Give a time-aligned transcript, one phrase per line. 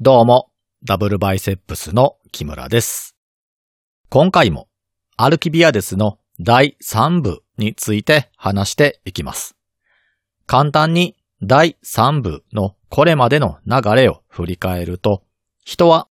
[0.00, 0.52] どうも、
[0.84, 3.16] ダブルバイセップスの木村です。
[4.10, 4.68] 今回も、
[5.16, 9.56] アルキビアデスの第3部について話していきます。
[10.46, 15.24] 簡単に第3部のこれまでの流れを振り返ると、
[15.64, 16.06] 人は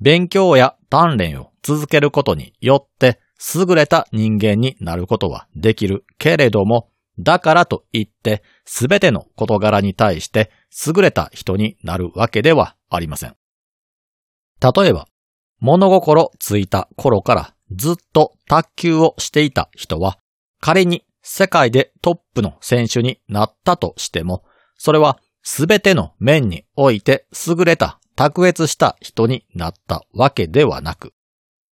[0.00, 3.18] 勉強や鍛錬を続けることによって
[3.56, 10.52] 優れた人間になることはできるけれども、だからといってすべての事柄に対して
[10.86, 13.36] 優れた人になるわけではありません。
[14.60, 15.08] 例えば、
[15.58, 20.18] 物心ついた頃からずっと卓球をしていた人は、
[20.60, 24.44] 仮に世界でトップの選手になったとしても、
[24.76, 31.14] それはすべての面において優れた卓越した人になったわけではなく、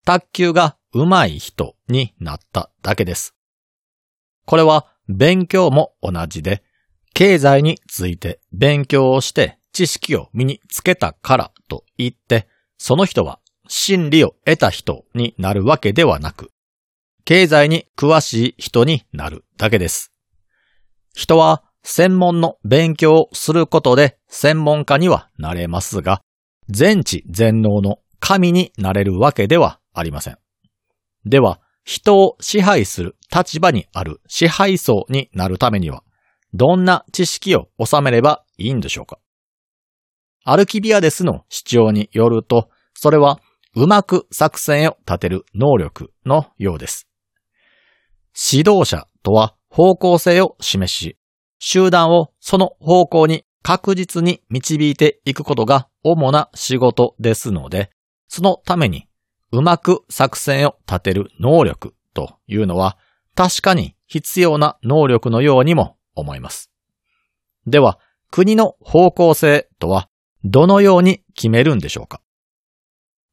[0.04, 3.34] 卓球が上手い人になっただけです。
[4.46, 6.62] これは勉強も同じで、
[7.14, 16.50] 経済について勉強をして知識を身につけたからといって、その人は真理を得た人になるわけではなく、
[17.24, 20.12] 経済に詳しい人になるだけです。
[21.14, 26.22] 人は専門の勉強をすることで専門家にはなれますが、
[26.68, 30.38] 全知全能の神になれるわけではありません。
[31.24, 36.02] では、人を支配する立場にある支配層になるためには、
[36.52, 39.20] どんな知識を収めればいいんでしょうか？
[40.44, 43.40] アルキビアデスの主張によると、それは
[43.74, 47.08] うまく作戦を立てる能力のようです。
[48.50, 51.18] 指導者とは方向性を示し、
[51.58, 57.90] 集団をその方向に確実に導いていくことが主な仕事ですので、
[58.28, 59.08] そのために
[59.50, 62.98] うまく作戦を立てる能力というのは
[63.34, 66.70] 確かに必要な能力のようにも思います。
[67.66, 67.98] では、
[68.30, 70.08] 国の方向性とは
[70.44, 72.20] どのように決めるんでしょうか？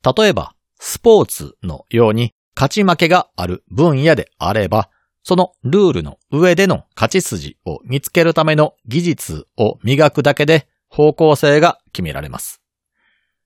[0.03, 4.89] 例えば、スポーツのように勝ち負けがある分野であれば、
[5.23, 12.61] そのルールの上での勝ち筋を見つけるための技術を磨くだけで方向性が決められます。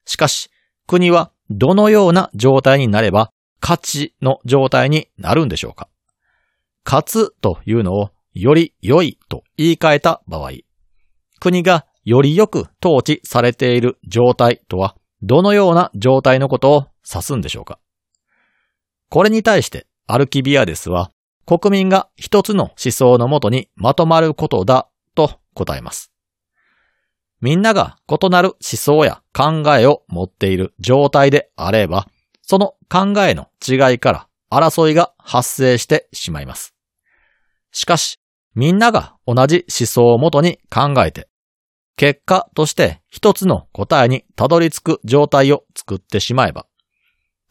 [0.06, 0.50] しかし、
[0.88, 3.31] 国はどのような状態になれば
[3.62, 5.88] 勝ちの状態になるんでしょうか？
[6.86, 10.52] 勝つというのをより良いと言い換えた場合、
[11.40, 17.80] 国がよりよく統治されている状態とはどのような状態のことを指すんでしょうか？
[19.10, 21.12] これに対してアルキビアデスは
[21.46, 26.12] 国民が一つの思想のもとにまとまることだと答えます。
[27.42, 32.08] みんなが異なる思想や考えを持っている状態であれば、
[32.42, 36.76] その考えの違いから争いが発生してしまいます。
[37.72, 38.20] しかし、
[38.56, 41.30] みんなが同じ思想をもとに考えて、
[42.00, 46.66] 結果として一つの答えにたどり着く状態を作ってしまえば、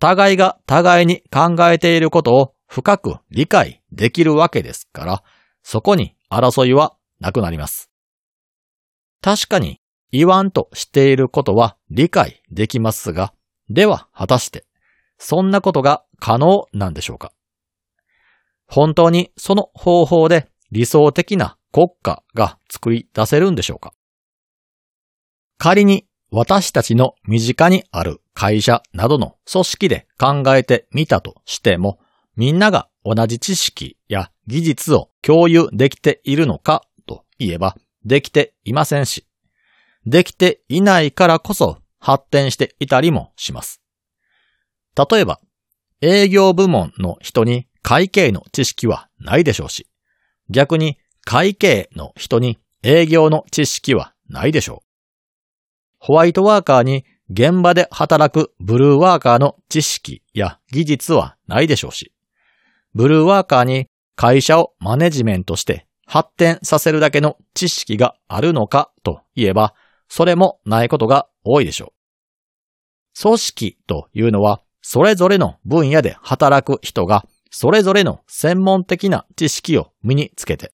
[0.01, 5.23] 互いが互いに考えていることを深く理解できるわけですから、
[5.63, 7.91] そこに争いはなくなります。
[9.21, 9.83] 確かに
[10.13, 13.35] 言わんとしていることは理解できますが、
[13.69, 14.65] では果たして、
[15.19, 17.35] そんなことが可能なんでしょうか？
[18.67, 23.93] 本当にその方法で理想的な国家が作り出せるんでしょうか？
[25.59, 31.99] 仮に私たちの身近にある会社などの組織で考えてみたとしても、
[32.37, 39.27] みんなが同じ知識や技術を共有できているのかといえば、できていませんし、
[40.07, 43.83] できていないからこそ発展していたりもします。
[45.11, 45.41] 例えば、
[46.01, 49.89] 営業部門の人に会計の知識はないでしょうし、
[50.51, 54.88] 逆に会計の人に営業の知識はないでしょう。
[55.99, 62.13] ホワイトワーカーに現場で働くブルーワーカーの知識や技術はないでしょうし、
[62.95, 69.75] ブルーワーカーに会社をマネジメントして発展させるだけの知識があるのかといえば、
[70.09, 73.21] それもないことが多いでしょう。
[73.21, 80.73] 組織というのは、それぞれの分野で働く人が、それぞれの専門的な知識を身につけて、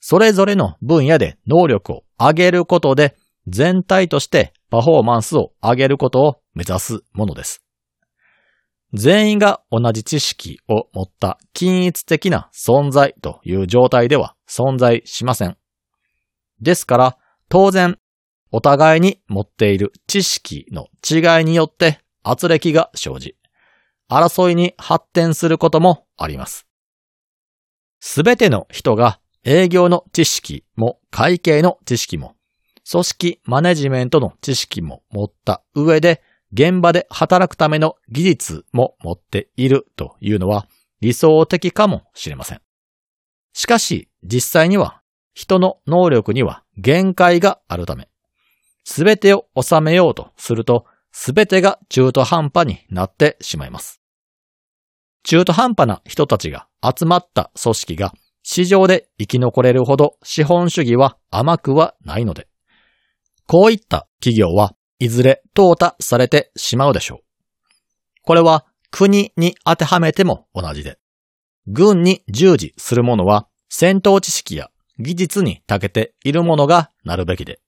[0.00, 3.16] それぞれの分野で能力を上げることで、
[3.50, 7.64] 全体としてパフォーマンスを上げることを目指すものです。
[8.94, 15.56] 全員が同じ知識を持った均一的な存在という状態では存在しません。
[16.60, 17.18] ですから、
[17.48, 17.98] 当然、
[18.50, 23.36] お互いに持っている知識の違いによって圧力が生じ、
[24.10, 26.66] 争いに発展することもあります。
[28.00, 32.34] すべての人が営業の知識も会計の知識も、
[32.90, 36.22] 組織マネジメントの知識も持った上で、
[36.54, 40.66] 現場で働くための技術も持っているというのは
[41.00, 42.62] 理想的かもしれません。
[43.52, 45.02] しかし、実際には
[45.34, 48.08] 人の能力には限界があるため、
[48.84, 54.00] すべてを収めようとすると、すべてが中途半端になってしまいます。
[55.24, 62.48] 中途半端な人たちが集まった組織が市場で生き残れるほど資本主義は甘くはないので、
[63.48, 67.18] こういった企業はいずれ淘汰されてしまうでしょう。
[68.22, 70.98] これは国に当てはめても同じで、
[71.66, 74.68] 軍に従事する者は戦闘知識や
[74.98, 77.58] 技術に長けているものがなるべきで、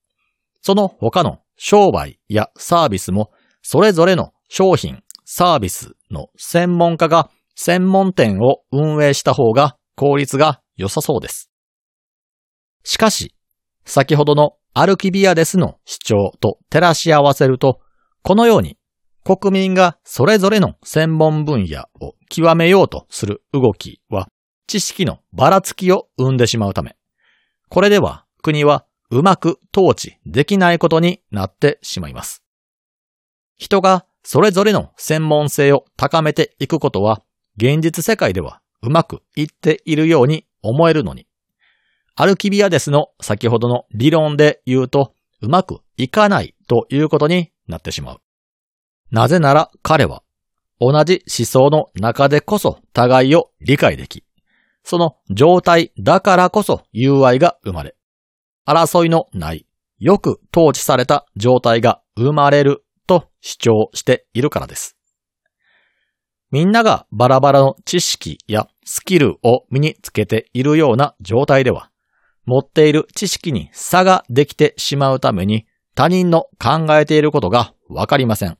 [0.60, 3.30] その他の商売やサービスも
[3.62, 11.50] それぞれの商品、サービスの専門家が専門店を運営した方が効率が良さそうです。
[12.84, 13.34] しかし、
[13.86, 15.78] 先ほどのアルキビアデスの。
[15.84, 17.58] 主張と照らし合わせる。
[17.58, 17.80] と、
[18.22, 18.76] このように
[19.24, 24.28] 国民がそれぞれの専門分野を極めようとする動きは
[24.66, 26.96] 知識のばらつきを生んでしまうため、
[27.68, 32.42] これでは国はうまく統治できないことになってしまいます。
[33.56, 37.22] 人がそれぞれの専門性を高めていくことは
[37.56, 41.26] 現実世界ではうまくいっているように思えるのに、
[42.14, 48.20] アルキビアデスの先ほどの理論で言うとうまくいかないということになってしまう。
[49.10, 50.22] なぜなら彼は
[50.80, 54.24] 同じ思想の中でこそ互いを理解でき、
[54.82, 57.94] その状態だからこそ友愛が生まれ、
[58.66, 59.66] 争いのない、
[59.98, 64.96] よく統治された状態が生まれると主張しているからです。
[66.50, 71.89] みんながバラバラの知識やスキルを身につけているような状態では、
[72.50, 78.58] 持っている知識に差ができてしまうために他人の考えていることがわかりません。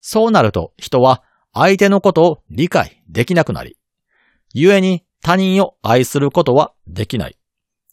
[0.00, 1.22] そうなると人は
[1.54, 3.76] 相手のことを理解できなくなり、
[4.52, 7.38] 故に他人を愛することはできない。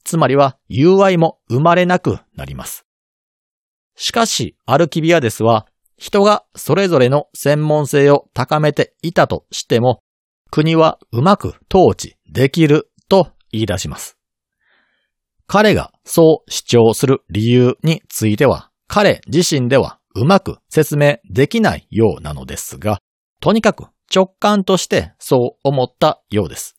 [0.04, 2.88] つまりは友愛も生まれなくなります。
[3.96, 5.68] しかし、アルキビアデスは
[5.98, 10.00] 人がそれぞれの専門性を高めていたとしても、
[10.50, 14.15] 国はうまく統治できると言い出します。
[15.48, 23.00] 彼がそう主張する理由については、彼自身ではうまく説明できないようなのですが、
[23.42, 26.76] とにかく直感としてそう思ったようです。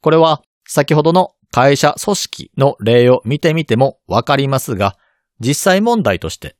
[0.00, 4.96] これは先ほどの会社組織の例を見てみてもわかりますが、
[5.40, 6.56] 実際問題として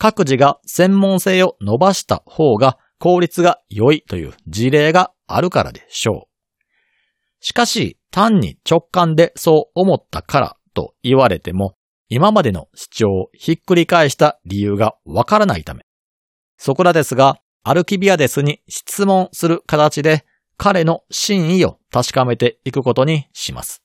[0.00, 6.29] 各自が専門性を伸ばした方が効率が良いという事例があるからでしょう。
[7.40, 11.74] しかし、単に直感でそう思ったからと言われても、
[12.08, 15.82] 今までの主張をひっくり返した理由がわからないため、
[16.56, 20.24] ソクラテスがアルキビアデスに質問する形で
[20.56, 23.82] 彼の真意を確かめていくことにします。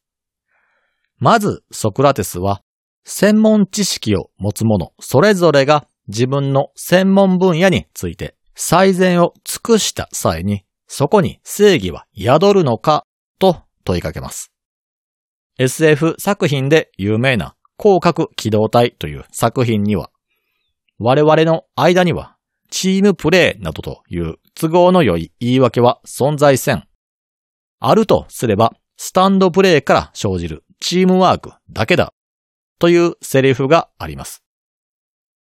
[1.17, 2.61] まず、ソクラテスは、
[3.05, 13.05] 専門知識を持つ者それぞれが自分の専門分野について最善を尽くした際に、そこに正義は宿るのか
[13.39, 14.51] と問いかけます。
[15.57, 20.11] SF 作品で有名な広角機動隊という作品には、
[20.97, 22.35] 我々の間には
[22.69, 26.87] チームプレイなどという都合の良い言い訳は存在せん。
[27.79, 32.13] あるとすれば、スタンドプレイから生じるチームワークだけだ
[32.79, 34.43] というセリフがあります。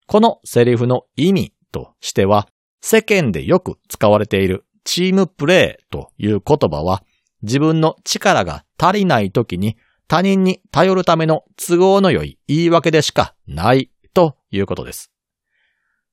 [0.06, 2.48] このセリフの意味としては、
[2.80, 7.04] 世間でよく使われているチームプレイという言葉は、
[7.42, 9.76] 自分の力が足りない時に
[10.08, 15.10] 他人に頼るための都合の良い言い訳でしかないということです。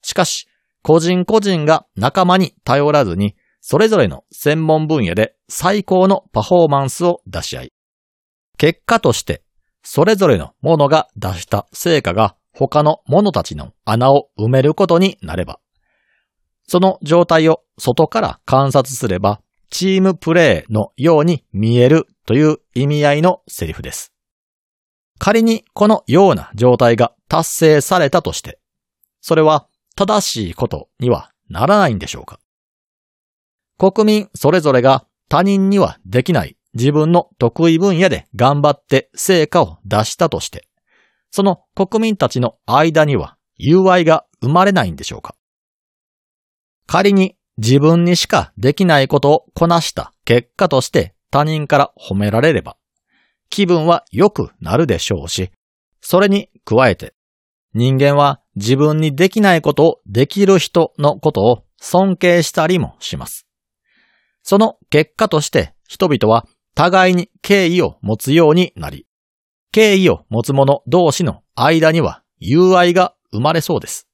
[0.02, 0.48] しかし、
[0.82, 7.74] 個人個人が仲間に頼らずに、それぞれの専門分野で最高のパフォーマンスを出し合い、
[8.58, 9.44] 結果として、
[9.84, 15.60] それぞれのものが出した成果が他の者たちの穴を埋めることになれば、
[16.68, 24.14] その状態を外から観察すれば、チームプレーのように見えるという意味合いのセリフです。
[25.20, 28.60] 仮にこのような状態が達成されたとして、
[29.22, 32.40] それは正しいことにはならないんでしょうか？
[33.78, 40.68] 国民それぞれが他人にはできない自分の得意分野で頑張って成果を出したとして、
[41.32, 45.36] その国民たちの間には友愛が生まれないんでしょうか？
[46.88, 52.78] 仮に自分にしかできないことをこなした結果として他人から褒められれば、
[53.50, 55.51] 気分は良くなるでしょうし、
[56.00, 57.13] それに加えて
[57.74, 63.46] 人間は自分にできないことをできる人のことを尊敬したりもします。
[64.42, 69.06] その結果として人々は互いに敬意を持つようになり、
[69.74, 74.08] 敬意を持つ者同士の間には友愛が生まれそうです。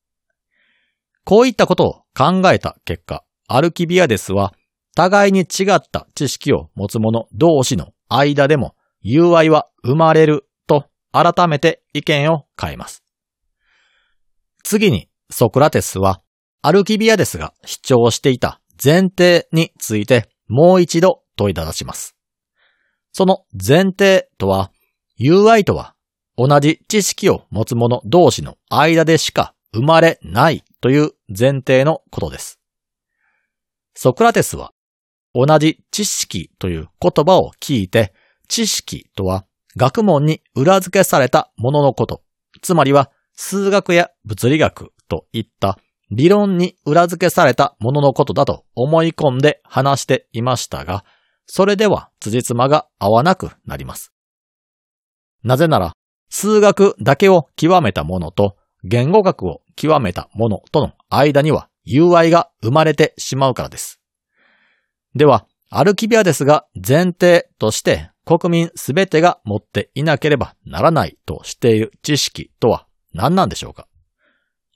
[1.23, 4.53] こういったことを考えた結果、アルキビアデスは
[4.95, 13.03] 互いに違った知識を持つ者同士の間でも友愛は生まれると改めて意見を変えます。
[14.63, 16.21] 次にソクラテスは
[16.61, 22.15] アルキビアデスが主張していた前提についてもう一度問いただします。
[23.11, 24.71] その前提とは、
[25.15, 25.95] 友愛とは
[26.37, 32.59] 同じ知識を持つ者同士の間でしか生まれないという前提のことです。
[33.95, 34.71] ソクラテスは
[35.33, 38.13] 同じ知識という言葉を聞いて、
[38.47, 42.21] 知識とは学問に裏付けされたもののこと、
[42.61, 45.77] つまりは数学や物理学といった
[46.11, 51.03] 理論に裏付けされたもののことだと思い込んで話していましたが、
[51.47, 54.13] それでは辻褄が合わなくなります。
[55.43, 55.93] なぜなら、
[56.29, 64.01] 数学だけを極めたものと言語学を極めたものとの間には友愛が生まれてしまうからです。
[65.15, 73.87] では、アルキビアですが前提として国民すべてが持っていなければならないとしている知識とは何なんでしょうか？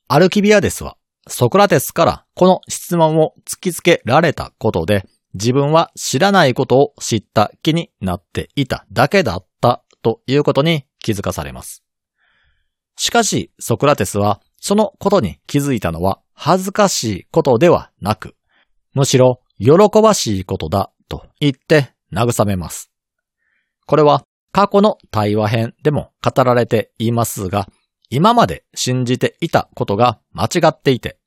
[0.08, 0.98] アルキビアデスは
[1.28, 11.84] ソクラテスからこの質問を突きつけられたことで自分は知らないことを知った気になっていただけだったということに気づかされます。
[12.98, 18.34] しかしソクラテスはそのことに気づいたのは恥ずかしいことではなく、
[18.94, 22.94] むしろ喜ばしいことだと言って慰めます。
[23.86, 27.68] これは過去の対話編でも語られていますが、
[28.10, 31.20] 今まで信じていたことが間違っていて、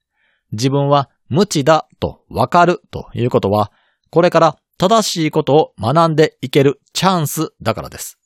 [0.50, 3.70] 自分は無知だとわかるということは、
[4.08, 8.18] これから正しいことを学んでいけるチャンスだからです。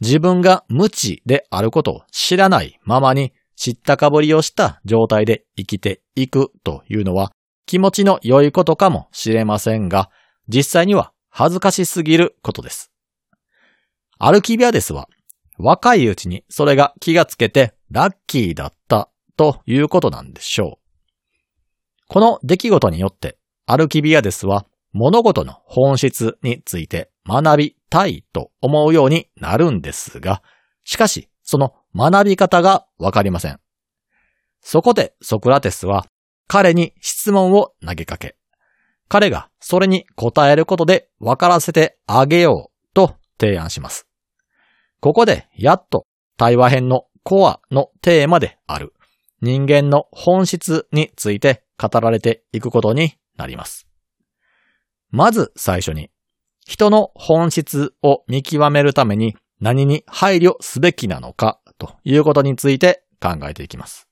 [0.00, 7.32] 自分が無知であることを知らないままに知ったかぶりをした状態で生きていくというのは
[7.66, 10.10] 気持ちの良いことかもしれませんが、
[10.46, 12.92] 実際には恥ずかしすぎることです。
[14.18, 15.08] アルキビアデスは
[15.58, 22.06] 若いうちにそれが気がつけてラッキーだったということなんでしょう。
[22.06, 30.42] この出来事によってアルキビアデスは物事の本質について学びたいと思うようになるんですが、
[30.84, 33.60] しかしその学び方がわかりません。
[34.60, 36.06] そこでソクラテスは
[36.46, 38.36] 彼に質問を投げかけ、
[39.08, 44.06] 彼がそれに答えることで分からせてあげようと提案します。
[45.00, 48.92] ここでやっと対話編のコアのテーマである
[49.40, 53.86] 人間の本質について語られていくことになります。
[55.10, 56.10] まず最初に
[56.66, 64.08] 人の本質を見極めるために何に配慮すべきなのかということについて考えていきます。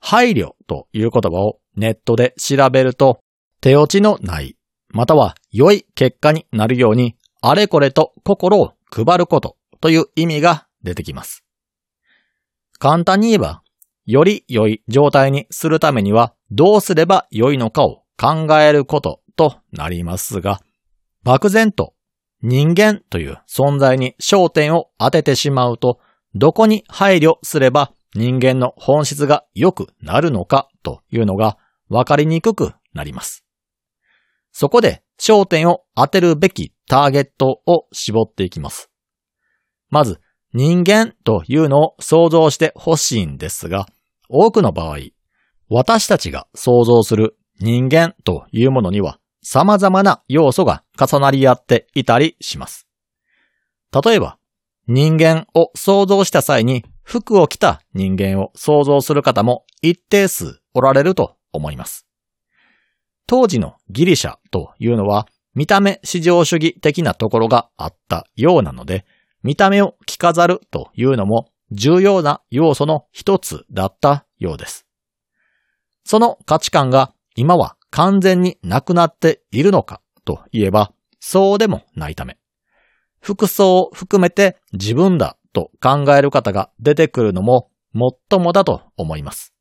[0.00, 3.20] 配慮という言葉をネットで調べると、
[3.60, 4.56] 手落ちのない、
[4.88, 11.44] または良い結果になるように、あれこれと心を配ることという意味が出てきます。
[12.78, 13.62] 簡単に言えば、
[14.04, 20.60] より良い状態にするためにはどうすれば良いのかを考えることとなりますが、
[21.22, 21.94] 漠然と
[22.42, 26.00] 人間という存在に焦点を当ててしまうと、
[26.34, 31.58] どこに配慮すれば人間の本質が良くなるのかというのが
[31.88, 33.44] 分かりにくくなります。
[34.52, 38.90] そこで焦点を当てるべきターゲットを絞っていきます。
[39.88, 40.20] まず、
[40.54, 43.86] 人間というのを想像してほしいんですが、
[44.28, 44.98] 多くの場合、
[45.68, 52.86] 私たちが想像する人間というものには様々な要素が重なり合っていたりします。
[54.04, 54.38] 例えば、
[54.92, 62.06] 人間を想像した際に服を着た人間を想像する方も一定数おられると思います。
[63.26, 69.06] 当時のギリシャというのは見た目至上主義的なところがあったようなので、
[69.42, 74.86] 見た目を着飾るというのも重要な要素の一つだったようです。
[76.04, 82.36] その価値観が今は完全になくなっているのかといえば、そうでもないため、
[83.22, 89.54] 服装を含めて自分だと考える方が出てくるのももっともだと思います。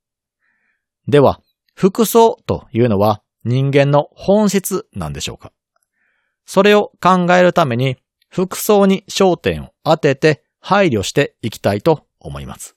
[1.07, 1.39] では、
[1.75, 5.53] 服装というのは人間の本質なんでしょうか？
[6.45, 7.97] それを考えるために
[8.29, 12.75] 服装に焦点を当てて配慮していきたいと思います。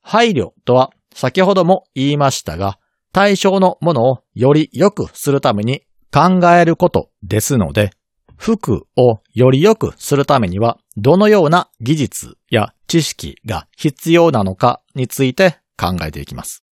[0.00, 2.78] 配慮とは先ほども言いましたが、
[3.12, 7.90] 対象のものをより良くするために考えることですので、
[8.38, 16.64] 服をより良くするためにはどのような技術や知識が必要なのかについて考えていきます。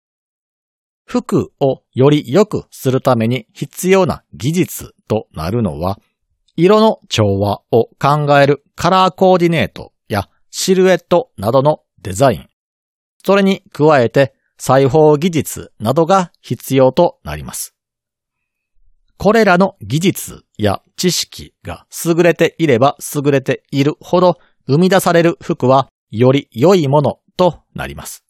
[1.06, 6.00] 服をより良くするために必要な技術となるのは、
[6.56, 12.48] 色の調和を考えるカラーコーディネートやシルエットなどのデザイン、
[13.24, 17.76] それに加えて裁縫技術などが必要となります。
[19.18, 28.24] これらの技術や知識が優れていれば優れているほど生み出される服はより良いものとなります。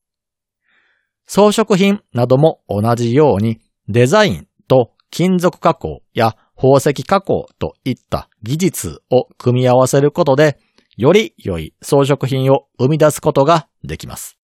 [1.28, 10.60] 装飾品なども同じようにデザインと金属加工や宝石加工といった技術を組み合わせることで
[10.98, 14.38] より良い装飾品を生み出すことができます。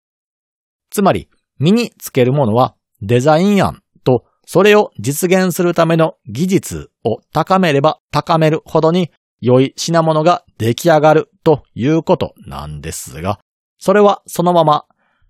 [0.90, 3.81] つまり身につけるものはデザイン案
[4.54, 13.40] それを実現するための技術を高めれば高めるほどに良い品物が出来上がるということなんですが、
[13.80, 14.84] それはそのまま、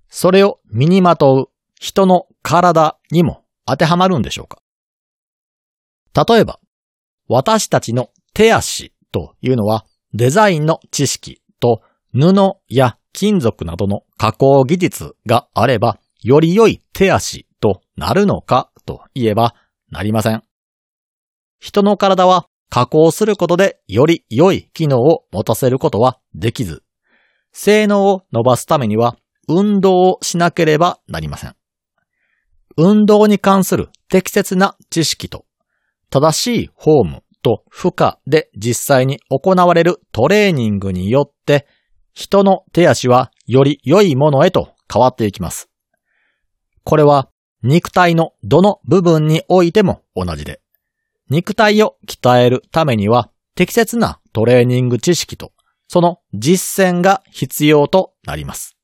[0.10, 4.58] それを身にまとう人の体にも当てはまるんでしょうか？
[6.28, 6.60] 例えば、
[7.28, 9.86] 私たちの手足というのは
[10.16, 12.34] デザインの知識と布
[12.70, 19.56] や金属などの加工技術があれば、より良い手足となるのかといえば
[19.90, 20.44] なりません。
[21.60, 26.84] 人の体は加工することでより良い機能を持たせることはできず、
[27.54, 29.16] 性能を伸ばすためには
[29.48, 31.56] 運動をしなければなりません。
[32.78, 35.46] 運動に関する適切な知識と
[36.10, 41.68] 正しいフォームと負荷で実際に行われるトレーニングによって
[42.14, 45.70] 人の手足はより良いものへと変わっていきます。
[46.84, 47.30] これは
[47.64, 50.62] 肉体のどの部分においても同じで、
[51.30, 55.52] 肉体を鍛えるためには適切なトレーニング知識と
[55.88, 58.78] その実践が必要となります。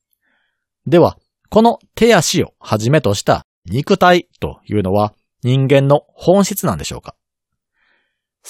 [0.86, 1.18] では、
[1.50, 7.14] この手足をはじめとした肉体というのは人間の本質なんでしょうか？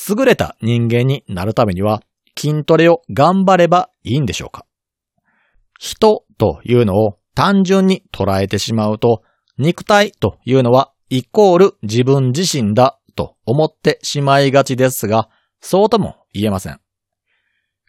[0.08, 2.02] 優れた人間になるためには
[2.36, 4.66] 筋トレを頑張ればいいんでしょうか？
[5.78, 9.22] 人というのを単純に捉えてしまうと
[9.58, 15.28] 肉体というのはイコール自分自身だと思ってしまいがちですが、
[15.60, 16.80] そうとも言えません。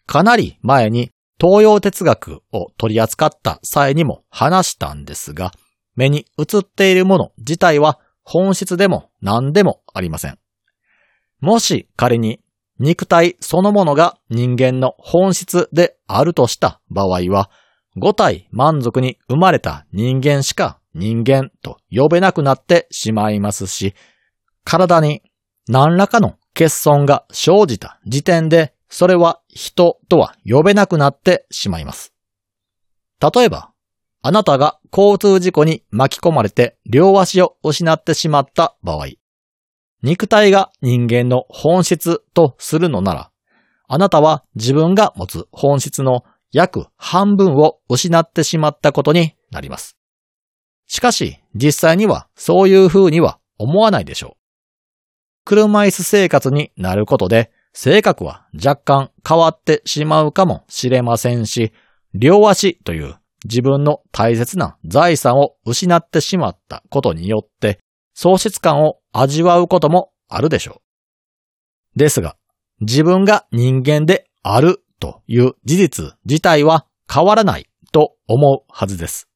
[0.06, 5.52] かなり前に東洋哲学を取り扱った際にも話したんですが、
[5.94, 10.38] 目に映っているもの自体は本質でも何でもありません。
[11.40, 12.40] もし仮に
[12.80, 17.50] 肉体そのものが人間の本質であるとした場合は、
[17.96, 23.94] 五体満足に生まれた人間しか人間と呼べなくなってしまいますし、
[24.64, 25.22] 体に
[25.68, 32.12] 何らかの欠損が生じた時点で、それは人とは呼べなくなってしまいます。
[33.20, 33.70] 例えば、
[34.22, 39.06] あなたが交通事故に巻き込まれて両足を失ってしまった場合、
[40.02, 43.30] 肉体が人間の本質とするのなら、
[43.86, 49.99] あなたは自分が持つ本質の約半分を失ってしまったことになります。
[50.90, 54.36] しかし、実際にはそういう風には思わないでしょう。
[55.44, 61.72] 車椅子生活になることで、性格は若干変わってしまうかもしれませんし、
[62.12, 67.78] 両足という自分の大切な財産を失ってしまったことによって、
[68.12, 70.82] 喪失感を味わうこともあるでしょ
[71.94, 71.98] う。
[72.00, 72.34] ですが、
[72.80, 79.28] 自分が人間であるという事実自体は変わらないと思うはずです。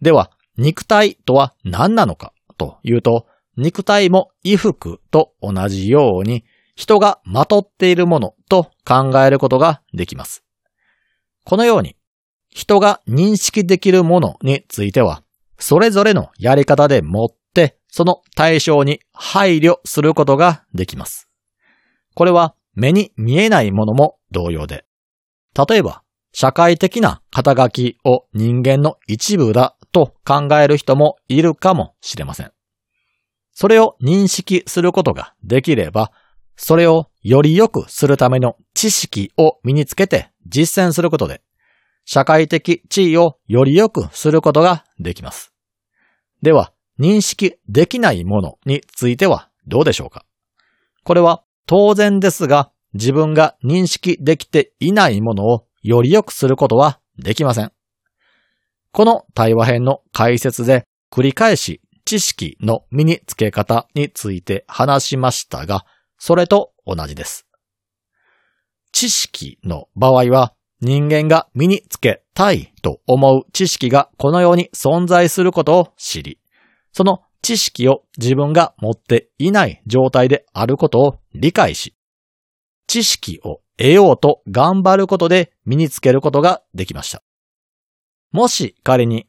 [0.00, 10.44] では、肉体とは何なのかというと、肉体も衣服と同じように人がまとっているものと考えることができます。
[11.44, 11.96] このように
[12.50, 15.22] 人が認識できるものについては、
[15.58, 21.28] それぞれのやり方でもってその対象に配慮することができます。
[22.14, 24.84] これは目に見えないものも同様で、
[25.68, 32.52] 例えば社会的な肩書きを人間の一部だと考える人もいるかもしれません。
[33.54, 36.12] それを認識することができれば、
[36.54, 41.40] それをより良くするための知識を身につけて実践することで、
[42.04, 45.54] 社会的地位をより良くすることができます。
[46.42, 50.26] では、認識できないものについてはどうでしょうか？
[51.04, 57.72] これは当然ですが、自分が認識できていないものをより良くすることはできません。
[58.96, 65.84] この対話編の解説で繰り返し知識の身につけ方について話しましたが、
[66.16, 67.46] それと同じです。
[68.92, 76.38] 知識の場合は人間が身につけたいと思う知識がこのように存在することを知り、
[76.90, 81.94] その知識を自分が持っていない状態であることを理解し、
[82.86, 87.25] 知識を得ようと頑張ることで身につけることができました。
[88.36, 89.26] もし仮に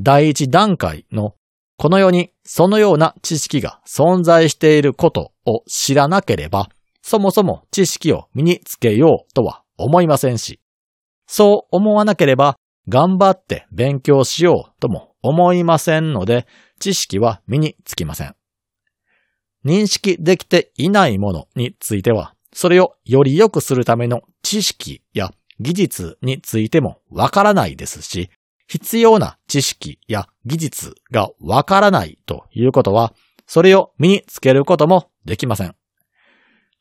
[0.00, 1.36] 第一段階の
[1.76, 6.68] この世にそのような知識が存在していることを知らなければ、
[7.00, 10.58] そもそも知識を身につけようとは思いませんし、
[11.28, 12.56] そう思わなければ
[12.88, 16.48] 頑張って勉強しようとも思いませんので、
[16.80, 18.34] 知識は身につきません。
[19.64, 28.30] 認識できていないものについては、それをより良くするための知識や技術についてもわからないですし、
[28.68, 33.14] 必要な知識や技術がわからないということは、
[33.46, 35.74] それを身につけることもできません。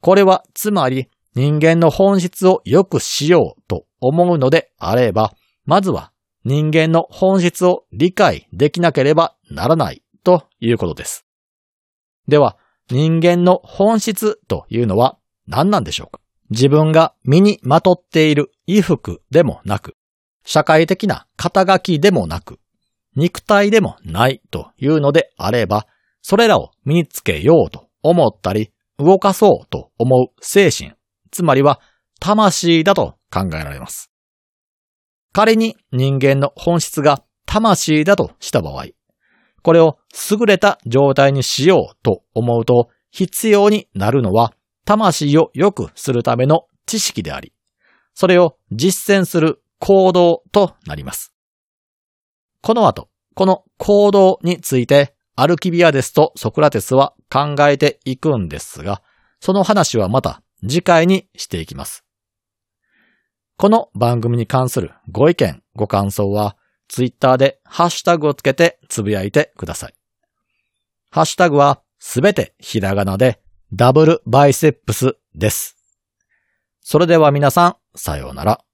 [0.02, 5.34] これはつまり人間の本質を良くしようと思うのであれば、
[5.66, 6.12] まずは
[6.44, 11.26] 人間の本質を理解できなければならないということです。
[12.28, 12.58] では、
[12.90, 16.20] 人間の本質というのは何なんでしょうか？
[16.50, 19.96] 自分が身にまとっている衣服でもなく、
[20.48, 22.58] 社会的な肩書きでもなく、
[23.18, 25.88] 肉体でもないというのであれば、
[26.22, 30.94] それらを身につけようと思ったり、動かそうと思う精神、
[31.32, 31.82] つまりは
[32.22, 34.10] 魂だと考えられます。
[35.34, 38.86] 仮に人間の本質が魂だとした場合、
[39.64, 39.98] これを
[40.32, 44.54] 優れた状態にしようと思うと必要になるのは
[44.86, 47.52] 魂を良くするための知識であり、
[48.14, 51.34] それを実践する行動となります。
[52.62, 59.02] この後、この行動についてアルキビアデスとソクラテスは考えていくんですが、
[59.40, 62.04] その話はまた次回にしていきます。
[63.58, 69.96] この番組に関するご意見、ご感想は、ツイッターでハッシュタグをつけてつぶやいてください。
[71.10, 73.42] ハッシュタグはすべてひらがなで
[73.74, 75.76] ダブルバイセップスです。
[76.82, 78.67] それでは皆さん、さようなら。